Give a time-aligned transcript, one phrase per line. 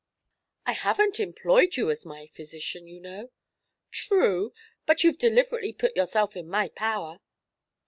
[0.65, 3.29] "I haven't employed you as my physician, you know."
[3.91, 4.51] "True.
[4.87, 7.19] But you've deliberately put yourself in my power."